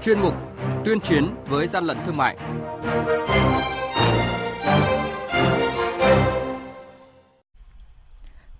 chuyên 0.00 0.20
mục 0.20 0.34
Tuyên 0.84 1.00
chiến 1.00 1.34
với 1.46 1.66
gian 1.66 1.84
lận 1.84 1.96
thương 2.06 2.16
mại. 2.16 2.36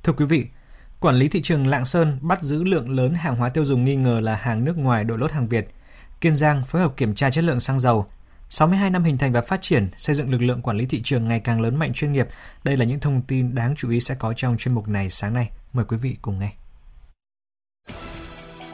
Thưa 0.03 0.12
quý 0.12 0.24
vị, 0.24 0.46
Quản 1.01 1.14
lý 1.14 1.29
thị 1.29 1.43
trường 1.43 1.66
Lạng 1.66 1.85
Sơn 1.85 2.19
bắt 2.21 2.43
giữ 2.43 2.64
lượng 2.64 2.91
lớn 2.91 3.14
hàng 3.14 3.37
hóa 3.37 3.48
tiêu 3.48 3.64
dùng 3.64 3.84
nghi 3.84 3.96
ngờ 3.96 4.20
là 4.20 4.34
hàng 4.37 4.64
nước 4.64 4.79
ngoài 4.79 5.05
đội 5.05 5.19
lốt 5.19 5.32
hàng 5.32 5.48
Việt. 5.48 5.69
Kiên 6.20 6.34
Giang 6.34 6.64
phối 6.64 6.82
hợp 6.82 6.96
kiểm 6.96 7.14
tra 7.14 7.30
chất 7.30 7.45
lượng 7.45 7.61
xăng 7.61 7.80
dầu. 7.80 8.07
62 8.50 8.91
năm 8.91 9.05
hình 9.05 9.18
thành 9.18 9.32
và 9.32 9.41
phát 9.41 9.62
triển, 9.62 9.89
xây 9.96 10.14
dựng 10.14 10.30
lực 10.30 10.43
lượng 10.43 10.62
quản 10.62 10.77
lý 10.77 10.86
thị 10.86 11.00
trường 11.05 11.29
ngày 11.29 11.41
càng 11.41 11.61
lớn 11.61 11.77
mạnh 11.77 11.93
chuyên 11.93 12.12
nghiệp. 12.12 12.29
Đây 12.64 12.77
là 12.77 12.84
những 12.84 13.00
thông 13.00 13.23
tin 13.23 13.55
đáng 13.55 13.75
chú 13.77 13.91
ý 13.91 14.00
sẽ 14.00 14.14
có 14.14 14.32
trong 14.36 14.57
chuyên 14.57 14.75
mục 14.75 14.89
này 14.89 15.11
sáng 15.11 15.34
nay. 15.34 15.50
Mời 15.73 15.84
quý 15.84 15.96
vị 15.96 16.16
cùng 16.23 16.39
nghe. 16.39 16.52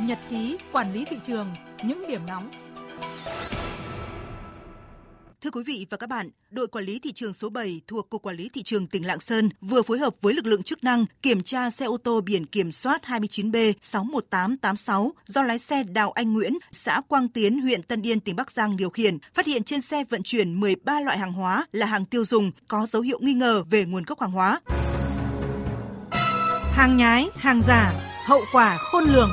Nhật 0.01 0.19
ký 0.31 0.59
quản 0.73 0.93
lý 0.93 1.05
thị 1.11 1.17
trường, 1.25 1.55
những 1.87 2.05
điểm 2.09 2.27
nóng 2.27 2.51
Thưa 5.45 5.51
quý 5.51 5.63
vị 5.67 5.87
và 5.91 5.97
các 5.97 6.09
bạn, 6.09 6.31
đội 6.51 6.67
quản 6.67 6.85
lý 6.85 6.99
thị 6.99 7.13
trường 7.13 7.35
số 7.35 7.51
7 7.51 7.81
thuộc 7.87 8.11
Cục 8.11 8.23
Quản 8.23 8.37
lý 8.37 8.49
Thị 8.49 8.63
trường 8.63 8.87
tỉnh 8.87 9.07
Lạng 9.07 9.21
Sơn 9.21 9.49
vừa 9.61 9.83
phối 9.83 9.99
hợp 9.99 10.15
với 10.21 10.35
lực 10.35 10.47
lượng 10.47 10.63
chức 10.63 10.85
năng 10.85 11.05
kiểm 11.23 11.43
tra 11.43 11.71
xe 11.71 11.87
ô 11.87 11.97
tô 11.97 12.21
biển 12.21 12.47
kiểm 12.47 12.73
soát 12.73 13.03
29B61886 13.05 15.11
do 15.27 15.43
lái 15.43 15.59
xe 15.59 15.83
Đào 15.83 16.13
Anh 16.13 16.33
Nguyễn, 16.33 16.59
xã 16.73 17.01
Quang 17.09 17.29
Tiến, 17.29 17.61
huyện 17.61 17.83
Tân 17.83 18.03
Yên, 18.03 18.21
tỉnh 18.21 18.37
Bắc 18.37 18.53
Giang 18.53 18.77
điều 18.77 18.91
khiển, 18.91 19.19
phát 19.35 19.47
hiện 19.47 19.63
trên 19.63 19.81
xe 19.81 20.05
vận 20.05 20.23
chuyển 20.23 20.61
13 20.61 21.01
loại 21.01 21.19
hàng 21.19 21.33
hóa 21.33 21.67
là 21.73 21.87
hàng 21.87 22.05
tiêu 22.05 22.25
dùng 22.25 22.51
có 22.69 22.87
dấu 22.91 23.03
hiệu 23.03 23.19
nghi 23.23 23.35
ngờ 23.35 23.65
về 23.71 23.85
nguồn 23.85 24.03
gốc 24.03 24.21
hàng 24.21 24.33
hóa. 24.33 24.61
Hàng 26.73 26.97
nhái, 26.97 27.29
hàng 27.35 27.63
giả, 27.69 27.93
hậu 28.27 28.41
quả 28.53 28.79
khôn 28.79 29.05
lường. 29.05 29.31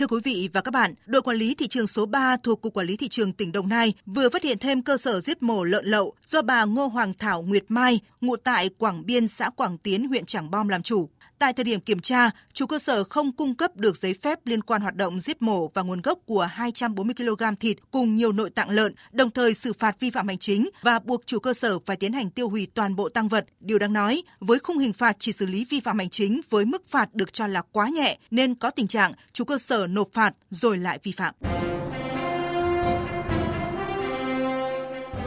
Thưa 0.00 0.06
quý 0.06 0.20
vị 0.24 0.48
và 0.52 0.60
các 0.60 0.70
bạn, 0.70 0.94
đội 1.06 1.22
quản 1.22 1.36
lý 1.36 1.54
thị 1.54 1.66
trường 1.68 1.86
số 1.86 2.06
3 2.06 2.36
thuộc 2.36 2.60
Cục 2.60 2.74
Quản 2.74 2.86
lý 2.86 2.96
Thị 2.96 3.08
trường 3.08 3.32
tỉnh 3.32 3.52
Đồng 3.52 3.68
Nai 3.68 3.92
vừa 4.06 4.28
phát 4.28 4.42
hiện 4.42 4.58
thêm 4.58 4.82
cơ 4.82 4.96
sở 4.96 5.20
giết 5.20 5.42
mổ 5.42 5.64
lợn 5.64 5.86
lậu 5.86 6.14
do 6.30 6.42
bà 6.42 6.64
Ngô 6.64 6.86
Hoàng 6.86 7.12
Thảo 7.18 7.42
Nguyệt 7.42 7.64
Mai, 7.68 8.00
ngụ 8.20 8.36
tại 8.36 8.70
Quảng 8.78 9.06
Biên, 9.06 9.28
xã 9.28 9.50
Quảng 9.50 9.78
Tiến, 9.78 10.08
huyện 10.08 10.24
Trảng 10.24 10.50
Bom 10.50 10.68
làm 10.68 10.82
chủ. 10.82 11.08
Tại 11.40 11.52
thời 11.52 11.64
điểm 11.64 11.80
kiểm 11.80 12.00
tra, 12.00 12.30
chủ 12.52 12.66
cơ 12.66 12.78
sở 12.78 13.04
không 13.04 13.32
cung 13.32 13.54
cấp 13.54 13.76
được 13.76 13.96
giấy 13.96 14.14
phép 14.22 14.38
liên 14.44 14.62
quan 14.62 14.82
hoạt 14.82 14.94
động 14.94 15.20
giết 15.20 15.42
mổ 15.42 15.68
và 15.68 15.82
nguồn 15.82 16.02
gốc 16.02 16.18
của 16.26 16.42
240 16.42 17.14
kg 17.14 17.56
thịt 17.60 17.76
cùng 17.90 18.16
nhiều 18.16 18.32
nội 18.32 18.50
tạng 18.50 18.70
lợn, 18.70 18.94
đồng 19.12 19.30
thời 19.30 19.54
xử 19.54 19.72
phạt 19.72 20.00
vi 20.00 20.10
phạm 20.10 20.28
hành 20.28 20.38
chính 20.38 20.68
và 20.82 20.98
buộc 20.98 21.26
chủ 21.26 21.38
cơ 21.38 21.54
sở 21.54 21.78
phải 21.86 21.96
tiến 21.96 22.12
hành 22.12 22.30
tiêu 22.30 22.48
hủy 22.48 22.68
toàn 22.74 22.96
bộ 22.96 23.08
tăng 23.08 23.28
vật. 23.28 23.46
Điều 23.60 23.78
đáng 23.78 23.92
nói, 23.92 24.22
với 24.40 24.58
khung 24.58 24.78
hình 24.78 24.92
phạt 24.92 25.16
chỉ 25.18 25.32
xử 25.32 25.46
lý 25.46 25.64
vi 25.70 25.80
phạm 25.80 25.98
hành 25.98 26.10
chính 26.10 26.40
với 26.50 26.64
mức 26.64 26.88
phạt 26.88 27.14
được 27.14 27.32
cho 27.32 27.46
là 27.46 27.62
quá 27.72 27.88
nhẹ 27.88 28.18
nên 28.30 28.54
có 28.54 28.70
tình 28.70 28.88
trạng 28.88 29.12
chủ 29.32 29.44
cơ 29.44 29.58
sở 29.58 29.86
nộp 29.86 30.08
phạt 30.12 30.34
rồi 30.50 30.78
lại 30.78 30.98
vi 31.02 31.12
phạm. 31.12 31.34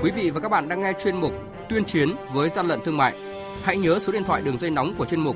Quý 0.04 0.12
vị 0.12 0.30
và 0.30 0.40
các 0.40 0.50
bạn 0.50 0.70
đang 0.70 0.82
nghe 0.82 0.94
chuyên 1.04 1.18
mục 1.18 1.34
Tuyên 1.70 1.86
chiến 1.86 2.12
với 2.34 2.50
gian 2.50 2.68
lận 2.68 2.80
thương 2.86 2.98
mại. 2.98 3.14
Hãy 3.64 3.78
nhớ 3.78 4.00
số 4.00 4.14
điện 4.14 4.24
thoại 4.24 4.42
đường 4.42 4.58
dây 4.58 4.72
nóng 4.72 4.94
của 4.98 5.06
chuyên 5.06 5.20
mục 5.20 5.36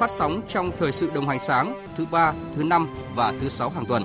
phát 0.00 0.10
sóng 0.10 0.42
trong 0.48 0.70
thời 0.78 0.92
sự 0.92 1.10
đồng 1.14 1.28
hành 1.28 1.38
sáng 1.42 1.86
thứ 1.96 2.06
ba, 2.10 2.32
thứ 2.56 2.62
năm 2.62 2.88
và 3.14 3.34
thứ 3.40 3.48
sáu 3.48 3.70
hàng 3.70 3.84
tuần. 3.86 4.04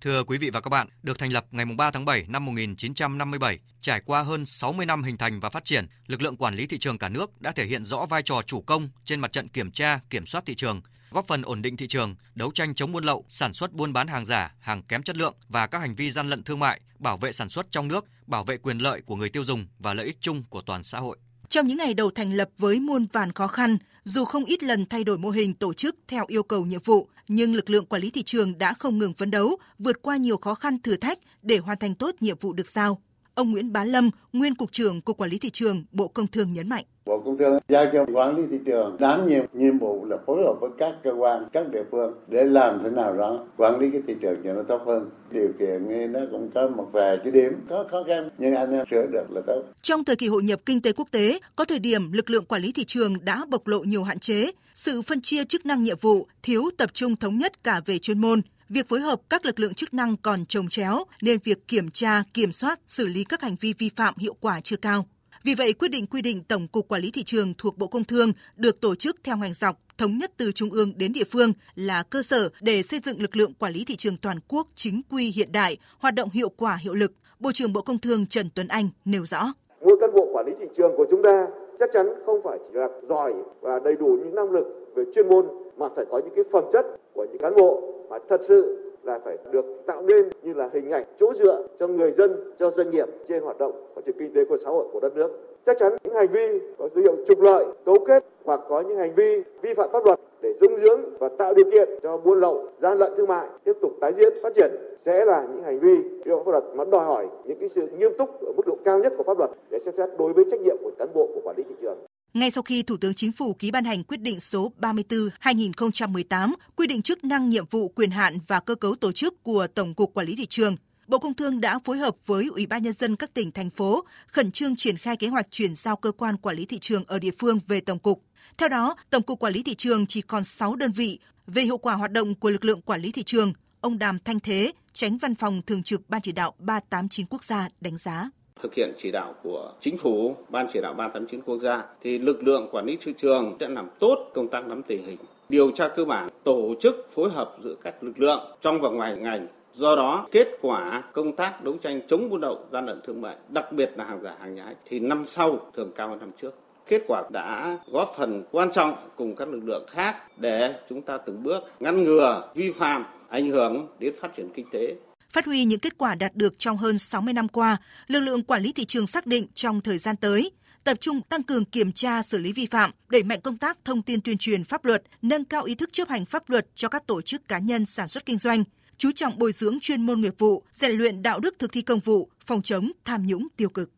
Thưa 0.00 0.24
quý 0.24 0.38
vị 0.38 0.50
và 0.50 0.60
các 0.60 0.68
bạn, 0.68 0.88
được 1.02 1.18
thành 1.18 1.32
lập 1.32 1.46
ngày 1.50 1.64
3 1.64 1.90
tháng 1.90 2.04
7 2.04 2.24
năm 2.28 2.44
1957, 2.44 3.58
trải 3.80 4.00
qua 4.06 4.22
hơn 4.22 4.46
60 4.46 4.86
năm 4.86 5.02
hình 5.02 5.16
thành 5.16 5.40
và 5.40 5.50
phát 5.50 5.64
triển, 5.64 5.86
lực 6.06 6.22
lượng 6.22 6.36
quản 6.36 6.54
lý 6.54 6.66
thị 6.66 6.78
trường 6.78 6.98
cả 6.98 7.08
nước 7.08 7.40
đã 7.40 7.52
thể 7.52 7.66
hiện 7.66 7.84
rõ 7.84 8.06
vai 8.06 8.22
trò 8.22 8.42
chủ 8.46 8.60
công 8.60 8.88
trên 9.04 9.20
mặt 9.20 9.32
trận 9.32 9.48
kiểm 9.48 9.70
tra, 9.70 10.00
kiểm 10.10 10.26
soát 10.26 10.46
thị 10.46 10.54
trường, 10.54 10.80
góp 11.10 11.26
phần 11.26 11.42
ổn 11.42 11.62
định 11.62 11.76
thị 11.76 11.86
trường, 11.88 12.14
đấu 12.34 12.50
tranh 12.54 12.74
chống 12.74 12.92
buôn 12.92 13.04
lậu, 13.04 13.24
sản 13.28 13.52
xuất 13.52 13.72
buôn 13.72 13.92
bán 13.92 14.06
hàng 14.06 14.26
giả, 14.26 14.54
hàng 14.60 14.82
kém 14.82 15.02
chất 15.02 15.16
lượng 15.16 15.34
và 15.48 15.66
các 15.66 15.78
hành 15.78 15.94
vi 15.94 16.10
gian 16.10 16.28
lận 16.28 16.42
thương 16.42 16.58
mại, 16.58 16.80
bảo 16.98 17.16
vệ 17.16 17.32
sản 17.32 17.48
xuất 17.48 17.66
trong 17.70 17.88
nước, 17.88 18.04
bảo 18.26 18.44
vệ 18.44 18.56
quyền 18.56 18.78
lợi 18.78 19.00
của 19.06 19.16
người 19.16 19.28
tiêu 19.28 19.44
dùng 19.44 19.66
và 19.78 19.94
lợi 19.94 20.06
ích 20.06 20.16
chung 20.20 20.42
của 20.50 20.60
toàn 20.60 20.84
xã 20.84 20.98
hội. 20.98 21.18
Trong 21.54 21.66
những 21.66 21.78
ngày 21.78 21.94
đầu 21.94 22.10
thành 22.10 22.32
lập 22.32 22.50
với 22.58 22.80
muôn 22.80 23.06
vàn 23.12 23.32
khó 23.32 23.46
khăn, 23.46 23.78
dù 24.04 24.24
không 24.24 24.44
ít 24.44 24.62
lần 24.62 24.86
thay 24.86 25.04
đổi 25.04 25.18
mô 25.18 25.30
hình 25.30 25.54
tổ 25.54 25.74
chức 25.74 25.96
theo 26.08 26.24
yêu 26.28 26.42
cầu 26.42 26.64
nhiệm 26.64 26.80
vụ, 26.84 27.08
nhưng 27.28 27.54
lực 27.54 27.70
lượng 27.70 27.86
quản 27.86 28.02
lý 28.02 28.10
thị 28.10 28.22
trường 28.22 28.58
đã 28.58 28.74
không 28.74 28.98
ngừng 28.98 29.14
phấn 29.14 29.30
đấu, 29.30 29.58
vượt 29.78 30.02
qua 30.02 30.16
nhiều 30.16 30.36
khó 30.36 30.54
khăn 30.54 30.78
thử 30.82 30.96
thách 30.96 31.18
để 31.42 31.58
hoàn 31.58 31.78
thành 31.78 31.94
tốt 31.94 32.14
nhiệm 32.20 32.38
vụ 32.38 32.52
được 32.52 32.66
giao. 32.66 33.02
Ông 33.34 33.50
Nguyễn 33.50 33.72
Bá 33.72 33.84
Lâm, 33.84 34.10
nguyên 34.32 34.54
cục 34.54 34.72
trưởng 34.72 35.00
Cục 35.00 35.16
Quản 35.16 35.30
lý 35.30 35.38
thị 35.38 35.50
trường, 35.50 35.84
Bộ 35.92 36.08
Công 36.08 36.26
Thương 36.26 36.52
nhấn 36.52 36.68
mạnh. 36.68 36.84
Bộ 37.06 37.22
Công 37.24 37.38
Thương 37.38 37.58
giao 37.68 37.86
cho 37.92 38.06
quản 38.14 38.36
lý 38.36 38.42
thị 38.50 38.58
trường 38.66 38.96
đảm 39.00 39.28
nhiệm 39.28 39.44
nhiệm 39.52 39.78
vụ 39.78 40.04
là 40.04 40.16
phối 40.26 40.42
hợp 40.44 40.54
với 40.60 40.70
các 40.78 40.94
cơ 41.02 41.10
quan, 41.18 41.48
các 41.52 41.66
địa 41.72 41.82
phương 41.90 42.14
để 42.28 42.44
làm 42.44 42.80
thế 42.84 42.90
nào 42.90 43.16
đó 43.16 43.46
quản 43.56 43.80
lý 43.80 43.90
cái 43.90 44.02
thị 44.06 44.14
trường 44.22 44.36
cho 44.44 44.52
nó 44.52 44.62
tốt 44.62 44.82
hơn. 44.86 45.10
Điều 45.30 45.48
kiện 45.58 46.12
nó 46.12 46.20
cũng 46.30 46.50
có 46.54 46.68
một 46.68 46.88
vài 46.92 47.18
cái 47.24 47.32
điểm 47.32 47.52
có 47.68 47.84
khó 47.90 48.04
khăn 48.06 48.28
nhưng 48.38 48.54
anh 48.54 48.72
em 48.72 48.86
sửa 48.90 49.06
được 49.12 49.24
là 49.30 49.40
tốt. 49.46 49.62
Trong 49.82 50.04
thời 50.04 50.16
kỳ 50.16 50.28
hội 50.28 50.42
nhập 50.42 50.60
kinh 50.66 50.82
tế 50.82 50.92
quốc 50.92 51.08
tế, 51.10 51.38
có 51.56 51.64
thời 51.64 51.78
điểm 51.78 52.12
lực 52.12 52.30
lượng 52.30 52.44
quản 52.44 52.62
lý 52.62 52.72
thị 52.72 52.84
trường 52.84 53.24
đã 53.24 53.44
bộc 53.48 53.66
lộ 53.66 53.78
nhiều 53.78 54.02
hạn 54.02 54.18
chế, 54.18 54.50
sự 54.74 55.02
phân 55.02 55.20
chia 55.20 55.44
chức 55.44 55.66
năng 55.66 55.82
nhiệm 55.82 55.98
vụ 56.00 56.26
thiếu 56.42 56.62
tập 56.76 56.90
trung 56.92 57.16
thống 57.16 57.38
nhất 57.38 57.64
cả 57.64 57.80
về 57.86 57.98
chuyên 57.98 58.20
môn, 58.20 58.40
Việc 58.68 58.88
phối 58.88 59.00
hợp 59.00 59.20
các 59.30 59.44
lực 59.44 59.60
lượng 59.60 59.74
chức 59.74 59.94
năng 59.94 60.16
còn 60.16 60.46
trồng 60.46 60.68
chéo 60.68 61.04
nên 61.22 61.38
việc 61.44 61.68
kiểm 61.68 61.90
tra, 61.90 62.22
kiểm 62.34 62.52
soát, 62.52 62.80
xử 62.86 63.06
lý 63.06 63.24
các 63.24 63.42
hành 63.42 63.56
vi 63.60 63.74
vi 63.78 63.90
phạm 63.96 64.14
hiệu 64.18 64.34
quả 64.40 64.60
chưa 64.60 64.76
cao. 64.76 65.06
Vì 65.44 65.54
vậy, 65.54 65.72
quyết 65.72 65.88
định 65.88 66.06
quy 66.06 66.22
định 66.22 66.42
Tổng 66.44 66.68
cục 66.68 66.88
Quản 66.88 67.02
lý 67.02 67.10
thị 67.10 67.22
trường 67.22 67.54
thuộc 67.58 67.78
Bộ 67.78 67.86
Công 67.86 68.04
Thương 68.04 68.32
được 68.56 68.80
tổ 68.80 68.94
chức 68.94 69.16
theo 69.24 69.36
ngành 69.36 69.54
dọc, 69.54 69.76
thống 69.98 70.18
nhất 70.18 70.32
từ 70.36 70.52
trung 70.52 70.70
ương 70.70 70.92
đến 70.96 71.12
địa 71.12 71.24
phương 71.30 71.52
là 71.74 72.02
cơ 72.02 72.22
sở 72.22 72.48
để 72.60 72.82
xây 72.82 73.00
dựng 73.04 73.22
lực 73.22 73.36
lượng 73.36 73.54
quản 73.54 73.72
lý 73.72 73.84
thị 73.84 73.96
trường 73.96 74.16
toàn 74.16 74.38
quốc 74.48 74.68
chính 74.74 75.02
quy 75.10 75.30
hiện 75.30 75.52
đại, 75.52 75.76
hoạt 75.98 76.14
động 76.14 76.30
hiệu 76.32 76.48
quả 76.48 76.76
hiệu 76.76 76.94
lực. 76.94 77.12
Bộ 77.38 77.52
trưởng 77.52 77.72
Bộ 77.72 77.80
Công 77.80 77.98
Thương 77.98 78.26
Trần 78.26 78.48
Tuấn 78.54 78.68
Anh 78.68 78.88
nêu 79.04 79.26
rõ. 79.26 79.52
Mỗi 79.80 79.96
cán 80.00 80.10
bộ 80.14 80.28
quản 80.32 80.46
lý 80.46 80.52
thị 80.60 80.66
trường 80.76 80.92
của 80.96 81.06
chúng 81.10 81.22
ta 81.22 81.46
chắc 81.78 81.88
chắn 81.92 82.06
không 82.26 82.40
phải 82.44 82.58
chỉ 82.64 82.70
là 82.72 82.88
giỏi 83.02 83.34
và 83.60 83.80
đầy 83.84 83.96
đủ 83.96 84.06
những 84.06 84.34
năng 84.34 84.50
lực 84.50 84.64
về 84.96 85.04
chuyên 85.14 85.28
môn 85.28 85.46
mà 85.76 85.86
phải 85.96 86.04
có 86.10 86.18
những 86.18 86.34
cái 86.36 86.44
phẩm 86.52 86.64
chất 86.72 86.86
của 87.12 87.26
những 87.32 87.38
cán 87.42 87.54
bộ 87.56 87.93
mà 88.08 88.18
thật 88.28 88.42
sự 88.42 88.78
là 89.02 89.18
phải 89.18 89.38
được 89.50 89.64
tạo 89.86 90.02
nên 90.02 90.28
như 90.42 90.52
là 90.54 90.70
hình 90.72 90.90
ảnh 90.90 91.04
chỗ 91.16 91.32
dựa 91.34 91.66
cho 91.76 91.86
người 91.86 92.12
dân, 92.12 92.52
cho 92.56 92.70
doanh 92.70 92.90
nghiệp 92.90 93.08
trên 93.24 93.42
hoạt 93.42 93.58
động 93.58 93.72
phát 93.94 94.04
triển 94.04 94.16
kinh 94.18 94.32
tế 94.34 94.44
của 94.44 94.56
xã 94.56 94.70
hội 94.70 94.86
của 94.92 95.00
đất 95.00 95.16
nước. 95.16 95.30
Chắc 95.62 95.76
chắn 95.78 95.92
những 96.04 96.14
hành 96.14 96.28
vi 96.28 96.60
có 96.78 96.88
dấu 96.88 97.02
hiệu 97.02 97.16
trục 97.26 97.40
lợi, 97.40 97.64
cấu 97.84 97.96
kết 98.06 98.24
hoặc 98.44 98.60
có 98.68 98.80
những 98.80 98.96
hành 98.98 99.14
vi 99.14 99.42
vi 99.62 99.74
phạm 99.74 99.90
pháp 99.92 100.04
luật 100.04 100.20
để 100.42 100.52
dung 100.52 100.76
dưỡng 100.76 101.00
và 101.18 101.28
tạo 101.28 101.54
điều 101.54 101.70
kiện 101.70 101.88
cho 102.02 102.16
buôn 102.16 102.40
lậu, 102.40 102.68
gian 102.76 102.98
lận 102.98 103.12
thương 103.16 103.28
mại 103.28 103.48
tiếp 103.64 103.72
tục 103.80 103.92
tái 104.00 104.12
diễn 104.16 104.32
phát 104.42 104.54
triển 104.54 104.70
sẽ 104.98 105.24
là 105.24 105.46
những 105.52 105.62
hành 105.62 105.78
vi 105.78 105.96
vi 106.24 106.30
phạm 106.30 106.44
pháp 106.44 106.50
luật 106.50 106.64
mà 106.74 106.84
đòi 106.84 107.04
hỏi 107.04 107.28
những 107.44 107.58
cái 107.58 107.68
sự 107.68 107.88
nghiêm 107.98 108.12
túc 108.18 108.40
ở 108.46 108.52
mức 108.56 108.66
độ 108.66 108.76
cao 108.84 108.98
nhất 108.98 109.12
của 109.16 109.22
pháp 109.22 109.38
luật 109.38 109.50
để 109.70 109.78
xem 109.78 109.94
xét 109.94 110.08
đối 110.18 110.32
với 110.32 110.44
trách 110.50 110.60
nhiệm 110.60 110.76
của 110.82 110.90
cán 110.98 111.08
bộ 111.14 111.28
của 111.34 111.40
quản 111.44 111.56
lý 111.56 111.62
thị 111.68 111.74
trường. 111.80 111.98
Ngay 112.34 112.50
sau 112.50 112.62
khi 112.62 112.82
Thủ 112.82 112.96
tướng 112.96 113.14
Chính 113.14 113.32
phủ 113.32 113.54
ký 113.54 113.70
ban 113.70 113.84
hành 113.84 114.04
quyết 114.04 114.20
định 114.20 114.40
số 114.40 114.72
34/2018 114.80 116.54
quy 116.76 116.86
định 116.86 117.02
chức 117.02 117.24
năng, 117.24 117.48
nhiệm 117.48 117.66
vụ, 117.70 117.88
quyền 117.88 118.10
hạn 118.10 118.38
và 118.46 118.60
cơ 118.60 118.74
cấu 118.74 118.94
tổ 118.94 119.12
chức 119.12 119.42
của 119.42 119.66
Tổng 119.74 119.94
cục 119.94 120.14
Quản 120.14 120.26
lý 120.26 120.36
thị 120.36 120.46
trường, 120.46 120.76
Bộ 121.06 121.18
Công 121.18 121.34
Thương 121.34 121.60
đã 121.60 121.78
phối 121.84 121.98
hợp 121.98 122.16
với 122.26 122.46
Ủy 122.46 122.66
ban 122.66 122.82
nhân 122.82 122.92
dân 122.92 123.16
các 123.16 123.34
tỉnh 123.34 123.52
thành 123.52 123.70
phố 123.70 124.04
khẩn 124.26 124.52
trương 124.52 124.76
triển 124.76 124.98
khai 124.98 125.16
kế 125.16 125.28
hoạch 125.28 125.46
chuyển 125.50 125.74
giao 125.74 125.96
cơ 125.96 126.12
quan 126.12 126.36
quản 126.36 126.56
lý 126.56 126.64
thị 126.64 126.78
trường 126.78 127.04
ở 127.06 127.18
địa 127.18 127.30
phương 127.38 127.60
về 127.66 127.80
tổng 127.80 127.98
cục. 127.98 128.22
Theo 128.58 128.68
đó, 128.68 128.96
Tổng 129.10 129.22
cục 129.22 129.38
Quản 129.38 129.52
lý 129.52 129.62
thị 129.62 129.74
trường 129.74 130.06
chỉ 130.06 130.22
còn 130.22 130.44
6 130.44 130.76
đơn 130.76 130.92
vị. 130.92 131.18
Về 131.46 131.62
hiệu 131.62 131.78
quả 131.78 131.94
hoạt 131.94 132.12
động 132.12 132.34
của 132.34 132.50
lực 132.50 132.64
lượng 132.64 132.82
quản 132.82 133.02
lý 133.02 133.12
thị 133.12 133.22
trường, 133.22 133.52
ông 133.80 133.98
Đàm 133.98 134.18
Thanh 134.18 134.40
Thế, 134.40 134.72
tránh 134.92 135.18
văn 135.18 135.34
phòng 135.34 135.62
thường 135.66 135.82
trực 135.82 136.10
Ban 136.10 136.20
chỉ 136.20 136.32
đạo 136.32 136.54
389 136.58 137.26
quốc 137.26 137.44
gia 137.44 137.68
đánh 137.80 137.98
giá 137.98 138.30
thực 138.62 138.74
hiện 138.74 138.92
chỉ 138.96 139.10
đạo 139.10 139.34
của 139.42 139.72
chính 139.80 139.96
phủ, 139.96 140.36
ban 140.48 140.66
chỉ 140.72 140.80
đạo 140.80 140.94
389 140.94 141.40
quốc 141.46 141.58
gia 141.58 141.84
thì 142.02 142.18
lực 142.18 142.42
lượng 142.42 142.68
quản 142.72 142.86
lý 142.86 142.96
thị 143.00 143.14
trường 143.16 143.56
sẽ 143.60 143.68
làm 143.68 143.88
tốt 143.98 144.30
công 144.34 144.48
tác 144.48 144.66
nắm 144.66 144.82
tình 144.82 145.02
hình, 145.02 145.18
điều 145.48 145.70
tra 145.70 145.88
cơ 145.88 146.04
bản, 146.04 146.28
tổ 146.44 146.74
chức 146.80 147.06
phối 147.10 147.30
hợp 147.30 147.56
giữa 147.62 147.74
các 147.82 148.02
lực 148.02 148.20
lượng 148.20 148.40
trong 148.60 148.80
và 148.80 148.88
ngoài 148.88 149.16
ngành 149.16 149.46
Do 149.72 149.96
đó, 149.96 150.26
kết 150.30 150.48
quả 150.60 151.02
công 151.12 151.36
tác 151.36 151.64
đấu 151.64 151.76
tranh 151.82 152.00
chống 152.06 152.30
buôn 152.30 152.40
lậu, 152.40 152.58
gian 152.72 152.86
lận 152.86 153.00
thương 153.06 153.20
mại, 153.20 153.36
đặc 153.48 153.72
biệt 153.72 153.92
là 153.96 154.04
hàng 154.04 154.20
giả 154.22 154.36
hàng 154.40 154.54
nhái 154.54 154.74
thì 154.84 155.00
năm 155.00 155.24
sau 155.24 155.58
thường 155.76 155.92
cao 155.96 156.08
hơn 156.08 156.18
năm 156.18 156.30
trước. 156.36 156.54
Kết 156.88 157.02
quả 157.06 157.22
đã 157.32 157.78
góp 157.92 158.14
phần 158.16 158.44
quan 158.52 158.72
trọng 158.72 158.96
cùng 159.16 159.36
các 159.36 159.48
lực 159.48 159.60
lượng 159.64 159.86
khác 159.88 160.16
để 160.36 160.74
chúng 160.88 161.02
ta 161.02 161.16
từng 161.16 161.42
bước 161.42 161.62
ngăn 161.80 162.04
ngừa 162.04 162.42
vi 162.54 162.70
phạm 162.70 163.04
ảnh 163.28 163.48
hưởng 163.48 163.88
đến 163.98 164.14
phát 164.20 164.36
triển 164.36 164.48
kinh 164.54 164.66
tế. 164.72 164.94
Phát 165.34 165.46
huy 165.46 165.64
những 165.64 165.80
kết 165.80 165.98
quả 165.98 166.14
đạt 166.14 166.36
được 166.36 166.58
trong 166.58 166.76
hơn 166.76 166.98
60 166.98 167.34
năm 167.34 167.48
qua, 167.48 167.76
lực 168.06 168.20
lượng 168.20 168.42
quản 168.42 168.62
lý 168.62 168.72
thị 168.72 168.84
trường 168.84 169.06
xác 169.06 169.26
định 169.26 169.46
trong 169.54 169.80
thời 169.80 169.98
gian 169.98 170.16
tới, 170.16 170.50
tập 170.84 170.96
trung 171.00 171.20
tăng 171.22 171.42
cường 171.42 171.64
kiểm 171.64 171.92
tra 171.92 172.22
xử 172.22 172.38
lý 172.38 172.52
vi 172.52 172.66
phạm, 172.66 172.90
đẩy 173.08 173.22
mạnh 173.22 173.40
công 173.40 173.58
tác 173.58 173.78
thông 173.84 174.02
tin 174.02 174.20
tuyên 174.20 174.38
truyền 174.38 174.64
pháp 174.64 174.84
luật, 174.84 175.02
nâng 175.22 175.44
cao 175.44 175.64
ý 175.64 175.74
thức 175.74 175.92
chấp 175.92 176.08
hành 176.08 176.24
pháp 176.24 176.50
luật 176.50 176.66
cho 176.74 176.88
các 176.88 177.06
tổ 177.06 177.20
chức 177.20 177.48
cá 177.48 177.58
nhân 177.58 177.86
sản 177.86 178.08
xuất 178.08 178.26
kinh 178.26 178.38
doanh, 178.38 178.64
chú 178.98 179.12
trọng 179.12 179.38
bồi 179.38 179.52
dưỡng 179.52 179.80
chuyên 179.80 180.06
môn 180.06 180.20
nghiệp 180.20 180.34
vụ, 180.38 180.62
rèn 180.74 180.92
luyện 180.92 181.22
đạo 181.22 181.40
đức 181.40 181.54
thực 181.58 181.72
thi 181.72 181.82
công 181.82 182.00
vụ, 182.00 182.28
phòng 182.46 182.62
chống 182.62 182.92
tham 183.04 183.26
nhũng 183.26 183.48
tiêu 183.56 183.68
cực. 183.68 183.90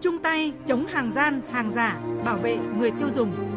Chung 0.00 0.18
tay 0.22 0.52
chống 0.66 0.86
hàng 0.86 1.12
gian, 1.14 1.40
hàng 1.52 1.72
giả, 1.74 2.00
bảo 2.24 2.38
vệ 2.38 2.56
người 2.56 2.90
tiêu 2.90 3.08
dùng. 3.16 3.53